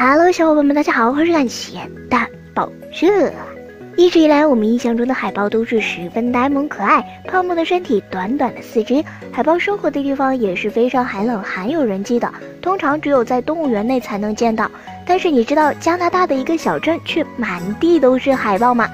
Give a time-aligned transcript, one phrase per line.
[0.00, 1.76] Hello，小伙伴们，大家好，我是感谢
[2.08, 3.32] 大宝社。
[3.96, 9.02] 一直以来，我们印象中的海豹都是十分呆萌可爱，胖胖的身体，短短的四肢。
[9.32, 12.32] 海豹生活的地方也是非常寒冷、罕有人迹的，
[12.62, 14.70] 通常只有在动物园内才能见到。
[15.04, 18.88] 但是你知道加拿大的一个小镇却满地都是海豹吗？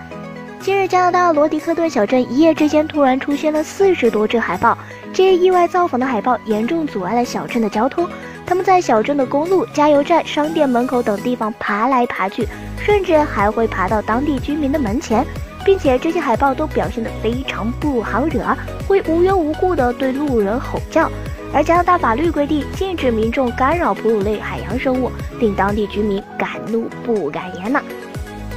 [0.59, 4.79] 近日加拿大罗迪克顿小镇一夜之间突然出现了四十多只海豹，
[5.13, 8.09] 这些意外造访的海豹严重阻碍了小镇的交通。
[8.47, 12.47] 他们在小镇的公路、加油站、商店门口等地方爬来爬去，
[12.79, 15.25] 甚至还会爬到当地居民的门前，
[15.65, 18.45] 并且这些海豹都表现得非常不好惹，
[18.87, 21.11] 会无缘无故地对路人吼叫。
[21.53, 27.81] 而加拿大法律规定禁止民众干扰哺乳类海洋生物，令当地居民敢怒不敢言呐。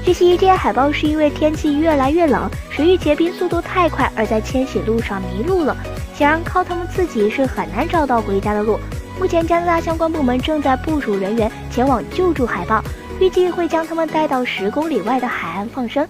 [0.03, 5.77] 据悉，这些海豹是因为天气越来越冷，水域结冰速度太快，而在迁徙路上迷路了。
[6.13, 8.79] 显然，靠他们自己是很难找到回家的路。
[9.19, 12.83] 目前，加拿大相关部门正在部署人员前往救助海豹，
[13.19, 16.07] 预计会将他们带到十公里外的海岸放生。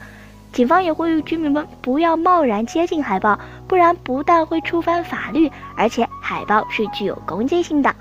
[0.52, 7.96] 警方也呼吁居民们不要贸然接近海豹，不然不但会触犯法律，而且海豹是具有攻击性的。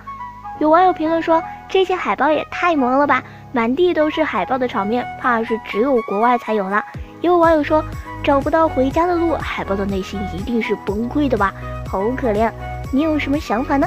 [0.58, 6.84] 有网友评论说：“这些海豹也太萌了吧，满地都是海豹的场面，怕是只有国外才有了。”
[7.22, 7.84] 也有网友说
[8.24, 11.54] ：“找不到回家的路，海豹的内心一定是崩溃的吧，
[11.88, 12.50] 好可怜。”
[12.92, 13.86] 你有什么想法呢？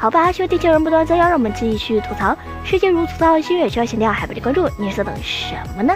[0.00, 2.34] 好吧，兄弟救人不断，再要让我们继续吐槽。
[2.64, 5.92] 世界如此大，心愿需要闲掉，还不去关注，你是在等什么呢？